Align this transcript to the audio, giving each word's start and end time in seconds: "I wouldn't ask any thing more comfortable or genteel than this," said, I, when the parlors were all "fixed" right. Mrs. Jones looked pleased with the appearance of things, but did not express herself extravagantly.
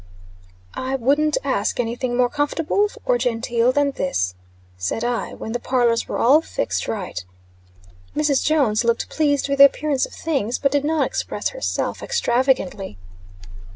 "I 0.73 0.95
wouldn't 0.95 1.37
ask 1.43 1.79
any 1.79 1.95
thing 1.95 2.17
more 2.17 2.27
comfortable 2.27 2.87
or 3.05 3.19
genteel 3.19 3.71
than 3.71 3.91
this," 3.91 4.33
said, 4.75 5.03
I, 5.03 5.35
when 5.35 5.51
the 5.51 5.59
parlors 5.59 6.07
were 6.07 6.17
all 6.17 6.41
"fixed" 6.41 6.87
right. 6.87 7.23
Mrs. 8.15 8.43
Jones 8.43 8.83
looked 8.83 9.09
pleased 9.09 9.47
with 9.47 9.59
the 9.59 9.65
appearance 9.65 10.07
of 10.07 10.13
things, 10.13 10.57
but 10.57 10.71
did 10.71 10.85
not 10.85 11.05
express 11.05 11.49
herself 11.49 12.01
extravagantly. 12.01 12.97